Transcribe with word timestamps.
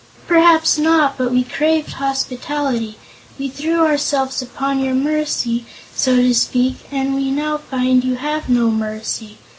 "Perhaps 0.25 0.79
not; 0.79 1.15
but 1.15 1.29
we 1.31 1.43
craved 1.43 1.91
hospitality. 1.91 2.97
We 3.37 3.49
threw 3.49 3.85
ourselves 3.85 4.41
upon 4.41 4.79
your 4.79 4.95
mercy, 4.95 5.63
so 5.95 6.15
to 6.15 6.33
speak, 6.33 6.77
and 6.91 7.13
we 7.13 7.29
now 7.29 7.59
find 7.59 8.03
you 8.03 8.15
have 8.15 8.49
no 8.49 8.71
mercy. 8.71 9.37